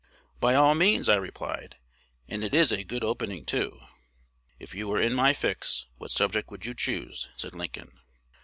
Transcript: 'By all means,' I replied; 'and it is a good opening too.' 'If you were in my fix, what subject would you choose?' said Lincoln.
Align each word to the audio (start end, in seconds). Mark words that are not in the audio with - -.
'By 0.39 0.55
all 0.55 0.73
means,' 0.73 1.07
I 1.09 1.13
replied; 1.17 1.77
'and 2.27 2.43
it 2.43 2.55
is 2.55 2.71
a 2.71 2.83
good 2.83 3.03
opening 3.03 3.45
too.' 3.45 3.81
'If 4.57 4.73
you 4.73 4.87
were 4.87 4.99
in 4.99 5.13
my 5.13 5.31
fix, 5.31 5.85
what 5.97 6.09
subject 6.09 6.49
would 6.49 6.65
you 6.65 6.73
choose?' 6.73 7.29
said 7.37 7.53
Lincoln. 7.53 7.99